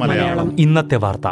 മലയാളം. 0.00 0.60
ഇന്നത്തെ 0.60 0.96
വാർത്ത. 0.96 1.26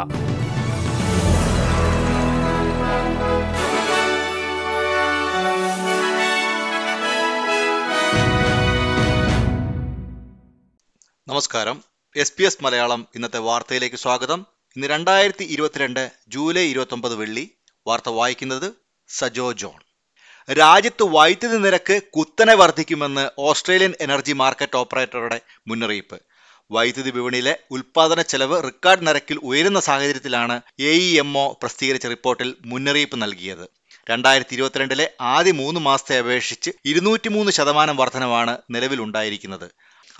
നമസ്കാരം. 11.27 11.83
എസ് 12.15 12.33
പി 12.33 12.43
എസ് 12.43 12.57
മലയാളം 12.63 13.07
ഇന്നത്തെ 13.15 13.37
വാർത്തയിലേക്ക് 13.37 13.95
സ്വാഗതം. 13.95 14.45
ഇന്ന് 14.75 14.87
രണ്ടായിരത്തി 14.87 15.43
ഇരുപത്തിരണ്ട് 15.43 16.11
ജൂലൈ 16.27 16.69
ഇരുപത്തൊമ്പത് 16.69 17.15
വെള്ളി. 17.15 17.51
വാർത്ത 17.87 18.09
വായിക്കുന്നത് 18.09 18.73
സജോ 19.07 19.51
ജോൺ. 19.51 19.86
രാജ്യത്ത് 20.49 21.03
വൈദ്യുതി 21.03 21.57
നിരക്ക് 21.57 21.95
കുത്തനെ 22.17 22.53
വർദ്ധിക്കുമെന്ന് 22.55 23.29
ഓസ്ട്രേലിയൻ 23.39 23.93
എനർജി 24.01 24.31
മാർക്കറ്റ് 24.31 24.77
ഓപ്പറേറ്ററുടെ 24.77 25.41
മുന്നറിയിപ്പ്. 25.67 26.17
വൈദ്യുതി 26.71 27.09
വിപണിയിലെ 27.09 27.53
ഉൽപാദന 27.71 28.21
ചെലവ് 28.21 28.63
റെക്കോർഡ് 28.63 29.07
നിരക്കിൽ 29.07 29.37
ഉയരുന്ന 29.43 29.79
സാഹചര്യത്തിലാണ് 29.79 30.61
എ 30.79 30.93
ഇ 31.07 31.17
എം 31.19 31.37
ഒ 31.37 31.45
പ്രസിദ്ധീകരിച്ച 31.61 32.07
റിപ്പോർട്ടിൽ 32.07 32.55
മുന്നറിയിപ്പ് 32.65 33.21
നൽകിയത്. 33.21 33.65
രണ്ടായിരത്തി 34.09 34.53
ഇരുപത്തിരണ്ടിലെ 34.53 35.09
ആദ്യ 35.21 35.51
മൂന്ന് 35.51 35.79
മാസത്തെ 35.79 36.17
അപേക്ഷിച്ച് 36.17 36.71
ഇരുന്നൂറ്റിമൂന്ന് 36.85 37.51
ശതമാനം 37.51 37.97
വർധനവാണ് 37.97 38.57
നിലവിലുണ്ടായിരിക്കുന്നത്. 38.75 39.67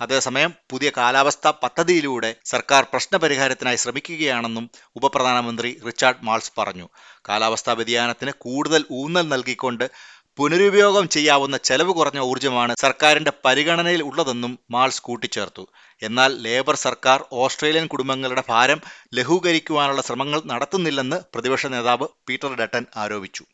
അതേസമയം 0.00 0.50
പുതിയ 0.70 0.88
കാലാവസ്ഥാ 0.96 1.50
പദ്ധതിയിലൂടെ 1.62 2.36
സർക്കാർ 2.44 2.82
പ്രശ്നപരിഹാരത്തിനായി 2.92 3.76
ശ്രമിക്കുകയാണെന്നും 3.76 4.70
ഉപപ്രധാനമന്ത്രി 4.96 5.70
റിച്ചാർഡ് 5.86 6.22
മാൾസ് 6.22 6.52
പറഞ്ഞു. 6.58 6.86
കാലാവസ്ഥാ 7.28 7.72
വ്യതിയാനത്തിന് 7.72 8.32
കൂടുതൽ 8.38 8.84
ഊന്നൽ 9.00 9.26
നൽകിക്കൊണ്ട് 9.28 9.90
പുനരുപയോഗം 10.38 11.08
ചെയ്യാവുന്ന 11.08 11.56
ചെലവ് 11.68 11.92
കുറഞ്ഞ 11.92 12.20
ഊർജമാണ് 12.30 12.74
സർക്കാരിന്റെ 12.80 13.32
പരിഗണനയിൽ 13.44 14.02
ഉള്ളതെന്നും 14.02 14.58
മാൾസ് 14.70 15.02
കൂട്ടിച്ചേർത്തു. 15.02 15.64
എന്നാൽ 16.02 16.30
ലേബർ 16.44 16.74
സർക്കാർ 16.74 17.24
ഓസ്ട്രേലിയൻ 17.32 17.86
കുടുംബങ്ങളുടെ 17.86 18.42
ഭാരം 18.48 18.80
ലഘൂകരിക്കുവാനുള്ള 19.14 20.02
ശ്രമങ്ങൾ 20.02 20.42
നടത്തുന്നില്ലെന്ന് 20.52 21.16
പ്രതിപക്ഷ 21.34 21.66
നേതാവ് 21.66 22.06
പീറ്റർ 22.28 22.52
ഡട്ടൻ 22.60 22.86
ആരോപിച്ചു. 22.96 23.44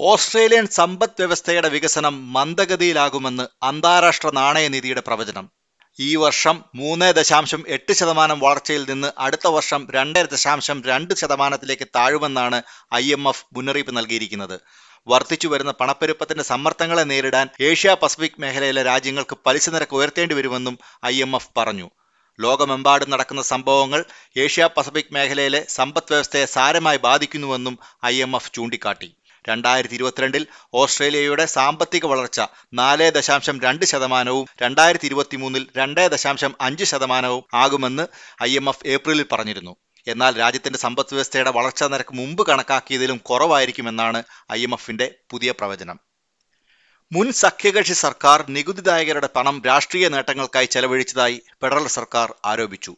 ഓസ്ട്രേലിയൻ 0.00 0.66
സമ്പദ് 0.78 1.20
വ്യവസ്ഥയുടെ 1.20 1.68
വികസനം 1.68 2.32
മന്ദഗതിയിലാകുമെന്ന് 2.32 3.46
അന്താരാഷ്ട്ര 3.62 4.30
നാണയനിധിയുടെ 4.30 5.00
പ്രവചനം. 5.00 5.46
ഈ 5.98 6.16
വർഷം 6.16 6.64
മൂന്ന് 6.74 7.12
ദശാംശം 7.18 7.64
എട്ട് 7.68 7.92
ശതമാനം 7.92 8.40
വളർച്ചയിൽ 8.40 8.82
നിന്ന് 8.90 9.12
അടുത്ത 9.18 9.46
വർഷം 9.48 9.86
രണ്ട് 9.90 10.18
ദശാംശം 10.32 10.82
രണ്ട് 10.84 11.14
ശതമാനത്തിലേക്ക് 11.14 11.86
താഴുമെന്നാണ് 11.96 12.62
ഐ 12.94 13.12
എം 13.12 13.28
എഫ് 13.28 13.46
മുന്നറിയിപ്പ് 13.56 13.96
നൽകിയിരിക്കുന്നത്. 13.96 14.58
വർദ്ധിച്ചു 15.08 15.48
വരുന്ന 15.48 15.70
പണപ്പെരുപ്പത്തിന്റെ 15.70 16.44
സമ്മർദ്ദങ്ങളെ 16.44 17.02
നേരിടാൻ 17.02 17.48
ഏഷ്യ 17.60 17.96
പസഫിക് 18.02 18.40
മേഖലയിലെ 18.40 18.82
രാജ്യങ്ങൾക്ക് 18.82 19.36
പലിശ 19.46 19.70
നിരക്ക് 19.70 19.96
ഉയർത്തേണ്ടി 19.96 20.34
വരുമെന്നും 20.34 20.78
ഐ 21.06 21.22
പറഞ്ഞു. 21.58 21.90
ലോകമെമ്പാടും 22.38 23.10
നടക്കുന്ന 23.10 23.42
സംഭവങ്ങൾ 23.42 24.04
ഏഷ്യ 24.36 24.68
പസഫിക് 24.76 25.12
മേഖലയിലെ 25.12 25.66
സമ്പദ് 25.68 26.12
വ്യവസ്ഥയെ 26.12 26.44
സാരമായി 26.44 26.98
ബാധിക്കുന്നുവെന്നും 26.98 27.78
ഐ 28.04 28.22
എം 28.22 28.36
എഫ് 28.36 28.52
ചൂണ്ടിക്കാട്ടി. 28.52 29.08
രണ്ടായിരത്തി 29.48 29.94
ഇരുപത്തിരണ്ടിൽ 29.94 30.46
ഓസ്ട്രേലിയയുടെ 30.74 31.46
സാമ്പത്തിക 31.46 32.06
വളർച്ച 32.06 32.40
നാല് 32.74 33.10
ദശാംശം 33.10 33.60
രണ്ട് 33.60 33.84
ശതമാനവും 33.86 34.46
രണ്ടായിരത്തി 34.62 35.06
ഇരുപത്തിമൂന്നിൽ 35.06 35.66
രണ്ട് 35.76 36.00
ദശാംശം 36.14 36.54
അഞ്ച് 36.60 36.84
ശതമാനവും 36.84 37.44
ആകുമെന്ന് 37.54 38.06
ഐ 38.42 38.56
എം 38.56 38.68
എഫ് 38.68 38.86
ഏപ്രിലിൽ 38.86 39.26
പറഞ്ഞിരുന്നു. 39.32 39.76
എന്നാൽ 40.06 40.38
രാജ്യത്തിന്റെ 40.38 40.78
സമ്പദ് 40.78 41.14
വ്യവസ്ഥയുടെ 41.14 41.50
വളർച്ചാ 41.50 41.86
നിരക്ക് 41.86 42.14
മുമ്പ് 42.14 42.46
കണക്കാക്കിയതിലും 42.46 43.18
കുറവായിരിക്കുമെന്നാണ് 43.18 44.22
ഐ 44.52 44.62
എം 44.64 44.74
എഫിന്റെ 44.74 45.14
പുതിയ 45.30 45.50
പ്രവചനം. 45.52 45.98
മുൻ 47.12 47.32
സഖ്യകക്ഷി 47.32 47.92
സർക്കാർ 47.92 48.44
നികുതിദായകരുടെ 48.48 49.28
പണം 49.36 49.62
രാഷ്ട്രീയ 49.66 50.08
നേട്ടങ്ങൾക്കായി 50.08 50.66
ചെലവഴിച്ചതായി 50.66 51.42
ഫെഡറൽ 51.62 51.86
സർക്കാർ 51.88 52.34
ആരോപിച്ചു. 52.44 52.96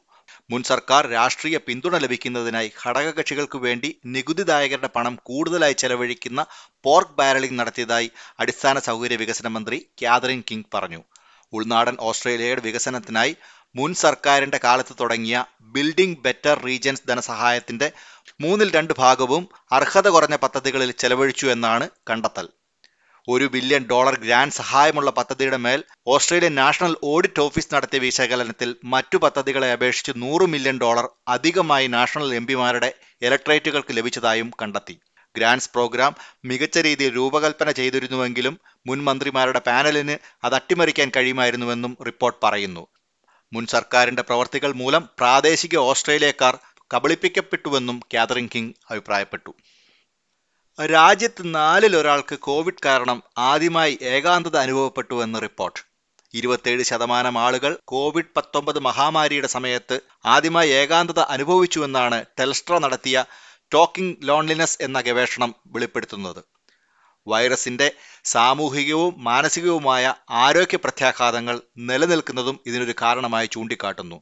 മുൻ 0.51 0.63
സർക്കാർ 0.63 1.07
രാഷ്ട്രീയ 1.07 1.59
പിന്തുണ 1.59 1.97
ലഭിക്കുന്നതിനായി 1.97 2.71
ഘടകകക്ഷികൾക്ക് 2.83 3.59
വേണ്ടി 3.59 4.01
നികുതിദായകരുടെ 4.07 4.91
പണം 4.97 5.15
കൂടുതലായി 5.23 5.73
ചെലവഴിക്കുന്ന 5.73 6.47
പോർക്ക് 6.85 7.17
ബാരലിംഗ് 7.19 7.59
നടത്തിയതായി 7.61 8.11
അടിസ്ഥാന 8.41 8.79
സൗകര്യ 8.79 9.17
വികസന 9.17 9.49
മന്ത്രി 9.49 9.87
കാതറിൻ 10.03 10.43
കിങ് 10.51 10.71
പറഞ്ഞു. 10.75 11.01
ഉൾനാടൻ 11.53 11.97
ഓസ്ട്രേലിയയുടെ 12.01 12.61
വികസനത്തിനായി 12.61 13.37
മുൻ 13.77 13.95
സർക്കാരിന്റെ 13.95 14.61
കാലത്ത് 14.65 14.95
തുടങ്ങിയ 15.01 15.45
ബിൽഡിംഗ് 15.61 16.19
ബെറ്റർ 16.19 16.65
റീജൻസ് 16.67 17.09
ധനസഹായത്തിന്റെ 17.09 17.93
മൂന്നിൽ 18.41 18.73
രണ്ട് 18.73 18.95
ഭാഗവും 18.99 19.49
അർഹത 19.73 20.09
കുറഞ്ഞ 20.09 20.37
പദ്ധതികളിൽ 20.37 20.91
ചെലവഴിച്ചു 20.91 21.47
എന്നാണ് 21.47 21.89
കണ്ടെത്തൽ. 22.11 22.47
ഒരു 23.29 23.45
ബില്യൺ 23.45 23.87
ഡോളർ 23.91 24.15
ഗ്രാൻഡ് 24.21 24.53
സഹായമുള്ള 24.53 25.11
പദ്ധതിയുടെ 25.11 25.57
മേൽ 25.57 25.85
ഓസ്ട്രേലിയൻ 26.07 26.55
നാഷണൽ 26.55 26.97
ഓഡിറ്റ് 27.03 27.41
ഓഫീസ് 27.41 27.75
നടത്തിയ 27.75 27.99
വിശകലനത്തിൽ 27.99 28.77
മറ്റു 28.85 29.17
പദ്ധതികളെ 29.17 29.73
അപേക്ഷിച്ച് 29.73 30.13
നൂറ് 30.17 30.47
മില്യൺ 30.47 30.79
ഡോളർ 30.79 31.09
അധികമായി 31.29 31.87
നാഷണൽ 31.87 32.35
എം 32.35 32.47
പിമാരുടെ 32.47 32.95
ഇലക്ട്രേറ്റുകൾക്ക് 33.23 33.97
ലഭിച്ചതായും 33.97 34.51
കണ്ടെത്തി. 34.63 34.97
ഗ്രാൻഡ്സ് 35.35 35.71
പ്രോഗ്രാം 35.75 36.13
മികച്ച 36.45 36.79
രീതിയിൽ 36.79 37.15
രൂപകൽപ്പന 37.17 37.71
ചെയ്തിരുന്നുവെങ്കിലും 37.71 38.55
മുൻ 38.87 39.05
മന്ത്രിമാരുടെ 39.05 39.59
പാനലിന് 39.59 40.19
അത് 40.45 40.55
അട്ടിമറിക്കാൻ 40.55 41.11
കഴിയുമായിരുന്നുവെന്നും 41.17 41.97
റിപ്പോർട്ട് 42.07 42.47
പറയുന്നു. 42.47 42.85
മുൻ 43.53 43.67
സർക്കാരിന്റെ 43.67 44.23
പ്രവർത്തികൾ 44.23 44.73
മൂലം 44.73 45.09
പ്രാദേശിക 45.19 45.77
ഓസ്ട്രേലിയക്കാർ 45.77 46.59
കബളിപ്പിക്കപ്പെട്ടുവെന്നും 46.95 48.01
കാതറിൻ 48.15 48.49
കിങ് 48.55 48.73
അഭിപ്രായപ്പെട്ടു. 48.91 49.55
രാജ്യത്ത് 50.85 51.55
നാലിൽ 51.55 51.97
ഒരാൾക്ക് 51.97 52.39
കോവിഡ് 52.39 52.83
കാരണം 52.85 53.23
ആദ്യമായി 53.39 53.99
ഏകാന്തത 54.03 54.57
അനുഭവപ്പെട്ടുവെന്ന് 54.57 55.43
റിപ്പോർട്ട്. 55.43 55.81
ഇരുപത്തേഴ് 56.35 56.83
ശതമാനം 56.83 57.39
ആളുകൾ 57.39 57.79
കോവിഡ് 57.85 58.33
പത്തൊമ്പത് 58.37 58.79
മഹാമാരിയുടെ 58.79 59.47
സമയത്ത് 59.47 60.01
ആദ്യമായി 60.25 60.71
ഏകാന്തത 60.71 61.19
അനുഭവിച്ചുവെന്നാണ് 61.19 62.25
ടെൽസ്ട്ര 62.41 62.79
നടത്തിയ 62.79 63.25
ടോക്കിംഗ് 63.73 64.17
ലോൺലിനെസ് 64.23 64.79
എന്ന 64.81 65.01
ഗവേഷണം 65.01 65.55
വെളിപ്പെടുത്തുന്നത്. 65.67 66.58
വൈറസിന്റെ 67.29 67.89
സാമൂഹികവും 68.25 69.25
മാനസികവുമായ 69.25 70.15
ആരോഗ്യ 70.31 70.77
പ്രത്യാഘാതങ്ങൾ 70.77 71.57
നിലനിൽക്കുന്നതും 71.79 72.61
ഇതിനൊരു 72.67 72.95
കാരണമായി 73.03 73.47
ചൂണ്ടിക്കാട്ടുന്നു. 73.47 74.19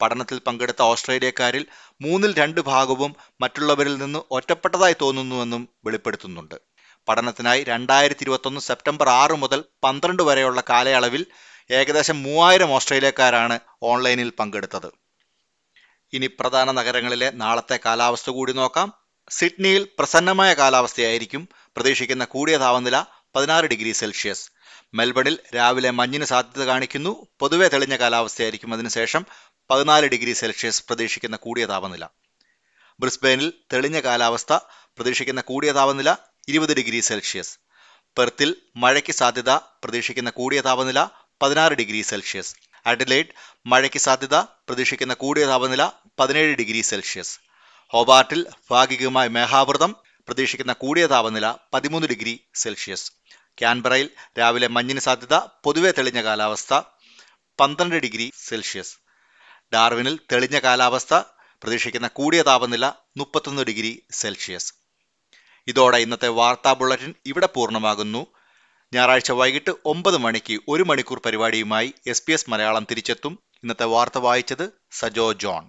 പഠനത്തിൽ 0.00 0.38
പങ്കെടുത്ത 0.38 0.82
ഓസ്ട്രേലിയക്കാരിൽ 0.82 1.64
മൂന്നിൽ 2.00 2.32
രണ്ട് 2.34 2.60
ഭാഗവും 2.60 3.12
മറ്റുള്ളവരിൽ 3.40 3.96
നിന്ന് 3.96 4.20
ഒറ്റപ്പെട്ടതായി 4.30 4.96
തോന്നുന്നുവെന്നും 5.02 5.68
വെളിപ്പെടുത്തുന്നുണ്ട്. 5.84 6.54
പഠനത്തിനായി 7.08 7.62
രണ്ടായിരത്തി 7.64 8.22
ഇരുപത്തൊന്ന് 8.22 8.60
സെപ്റ്റംബർ 8.60 9.08
ആറ് 9.08 9.32
മുതൽ 9.32 9.64
പന്ത്രണ്ട് 9.84 10.22
വരെയുള്ള 10.22 10.62
കാലയളവിൽ 10.70 11.26
ഏകദേശം 11.70 12.22
മൂവായിരം 12.22 12.70
ഓസ്ട്രേലിയക്കാരാണ് 12.72 13.58
ഓൺലൈനിൽ 13.82 14.30
പങ്കെടുത്തത്. 14.40 14.90
ഇനി 16.12 16.26
പ്രധാന 16.26 16.70
നഗരങ്ങളിലെ 16.70 17.30
നാളത്തെ 17.30 17.78
കാലാവസ്ഥ 17.86 18.30
കൂടി 18.30 18.52
നോക്കാം. 18.52 18.88
സിഡ്നിയിൽ 19.30 19.88
പ്രസന്നമായ 19.98 20.54
കാലാവസ്ഥയായിരിക്കും. 20.54 21.48
പ്രതീക്ഷിക്കുന്ന 21.76 22.24
കൂടിയ 22.24 22.56
താപനില 22.56 23.04
പതിനാറ് 23.36 23.64
ഡിഗ്രി 23.64 23.92
സെൽഷ്യസ്. 23.92 24.44
മെൽബണിൽ 24.94 25.38
രാവിലെ 25.54 25.90
മഞ്ഞിന് 25.90 26.24
സാധ്യത 26.24 26.64
കാണിക്കുന്നു. 26.66 27.26
പൊതുവെ 27.40 27.68
തെളിഞ്ഞ 27.68 27.96
കാലാവസ്ഥയായിരിക്കും 27.96 28.74
അതിനുശേഷം 28.74 29.26
പതിനാല് 29.70 30.06
ഡിഗ്രി 30.06 30.32
സെൽഷ്യസ് 30.32 30.84
പ്രതീക്ഷിക്കുന്ന 30.88 31.36
കൂടിയ 31.36 31.66
താപനില 31.66 32.04
ബ്രിസ്ബെയിനിൽ 33.00 33.52
തെളിഞ്ഞ 33.72 34.00
കാലാവസ്ഥ 34.00 34.52
പ്രതീക്ഷിക്കുന്ന 34.96 35.40
കൂടിയ 35.40 35.72
താപനില 35.72 36.10
ഇരുപത് 36.48 36.74
ഡിഗ്രി 36.76 37.00
സെൽഷ്യസ്. 37.00 37.58
പെർത്തിൽ 38.18 38.56
മഴയ്ക്ക് 38.76 39.12
സാധ്യത 39.12 39.50
പ്രതീക്ഷിക്കുന്ന 39.50 40.30
കൂടിയ 40.30 40.60
താപനില 40.60 41.00
പതിനാറ് 41.42 41.72
ഡിഗ്രി 41.72 42.02
സെൽഷ്യസ്. 42.02 42.54
അഡലൈഡ് 42.86 43.32
മഴയ്ക്ക് 43.66 43.98
സാധ്യത 43.98 44.36
പ്രതീക്ഷിക്കുന്ന 44.66 45.14
കൂടിയ 45.14 45.44
താപനില 45.44 45.90
പതിനേഴ് 46.18 46.54
ഡിഗ്രി 46.56 46.80
സെൽഷ്യസ്. 46.80 47.38
ഹോബാർട്ടിൽ 47.92 48.46
ഭാഗികമായി 48.70 49.28
മേഘാവൃതം 49.28 49.96
പ്രതീക്ഷിക്കുന്ന 50.28 50.72
കൂടിയ 50.72 51.06
താപനില 51.06 51.54
പതിമൂന്ന് 51.74 52.08
ഡിഗ്രി 52.08 52.40
സെൽഷ്യസ്. 52.54 53.12
ക്യാൻബറയിൽ 53.58 54.10
രാവിലെ 54.38 54.66
മഞ്ഞിന് 54.66 55.00
സാധ്യത 55.00 55.34
പൊതുവെ 55.34 55.90
തെളിഞ്ഞ 55.90 56.22
കാലാവസ്ഥ 56.22 56.80
പന്ത്രണ്ട് 57.60 57.96
ഡിഗ്രി 57.96 58.30
സെൽഷ്യസ്. 58.38 58.96
ഡാർവിനിൽ 59.74 60.20
തെളിഞ്ഞ 60.32 60.58
കാലാവസ്ഥ 60.58 61.14
പ്രതീക്ഷിക്കുന്ന 61.62 62.08
കൂടിയ 62.08 62.42
താപനില 62.42 62.92
മുപ്പത്തൊന്ന് 63.16 63.62
ഡിഗ്രി 63.62 64.06
സെൽഷ്യസ്. 64.10 64.74
ഇതോടെ 65.66 65.96
ഇന്നത്തെ 65.96 66.28
വാർത്താ 66.28 66.72
ബുള്ളറ്റിൻ 66.72 67.14
ഇവിടെ 67.26 67.46
പൂർണമാകുന്നു. 67.46 68.26
ഞായറാഴ്ച 68.94 69.32
വൈകിട്ട് 69.32 69.70
ഒമ്പത് 69.84 70.16
മണിക്ക് 70.16 70.60
ഒരു 70.68 70.82
മണിക്കൂർ 70.82 71.20
പരിപാടിയുമായി 71.26 71.94
എസ് 72.06 72.50
മലയാളം 72.50 72.86
തിരിച്ചെത്തും. 72.90 73.38
ഇന്നത്തെ 73.62 73.84
വാർത്ത 73.84 74.18
വായിച്ചത് 74.18 74.72
സജോ 74.90 75.32
ജോൺ. 75.32 75.68